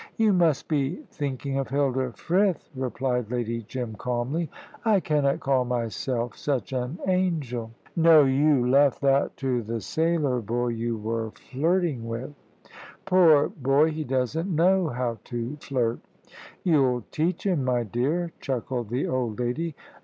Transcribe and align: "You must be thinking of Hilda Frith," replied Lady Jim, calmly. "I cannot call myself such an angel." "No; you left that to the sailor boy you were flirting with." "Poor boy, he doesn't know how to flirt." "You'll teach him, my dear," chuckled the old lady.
"You 0.17 0.33
must 0.33 0.67
be 0.67 0.95
thinking 1.11 1.59
of 1.59 1.69
Hilda 1.69 2.11
Frith," 2.13 2.71
replied 2.75 3.29
Lady 3.29 3.61
Jim, 3.61 3.93
calmly. 3.93 4.49
"I 4.83 4.99
cannot 4.99 5.41
call 5.41 5.63
myself 5.63 6.35
such 6.35 6.73
an 6.73 6.97
angel." 7.05 7.69
"No; 7.95 8.23
you 8.25 8.67
left 8.67 8.99
that 9.01 9.37
to 9.37 9.61
the 9.61 9.79
sailor 9.79 10.39
boy 10.39 10.69
you 10.69 10.97
were 10.97 11.29
flirting 11.29 12.07
with." 12.07 12.33
"Poor 13.05 13.49
boy, 13.49 13.91
he 13.91 14.03
doesn't 14.03 14.49
know 14.49 14.87
how 14.89 15.19
to 15.25 15.55
flirt." 15.57 15.99
"You'll 16.63 17.03
teach 17.11 17.45
him, 17.45 17.63
my 17.63 17.83
dear," 17.83 18.31
chuckled 18.39 18.89
the 18.89 19.05
old 19.05 19.39
lady. 19.39 19.75